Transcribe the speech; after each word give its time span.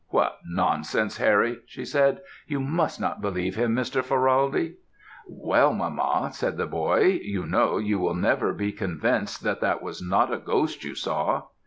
"'What 0.07 0.39
nonsence, 0.51 1.17
Harry,' 1.17 1.59
she 1.67 1.85
said. 1.85 2.21
'You 2.47 2.59
must 2.59 2.99
not 2.99 3.21
believe 3.21 3.53
him, 3.55 3.75
Mr. 3.75 4.03
Ferraldi.' 4.03 4.77
"'Well 5.27 5.73
mamma,' 5.75 6.31
said 6.33 6.57
the 6.57 6.65
boy, 6.65 7.19
'you 7.21 7.45
know 7.45 7.77
you 7.77 7.99
will 7.99 8.15
never 8.15 8.51
be 8.51 8.71
convinced 8.71 9.43
that 9.43 9.61
that 9.61 9.83
was 9.83 10.01
not 10.01 10.33
a 10.33 10.39
ghost 10.39 10.83
you 10.83 10.95
saw.' 10.95 11.43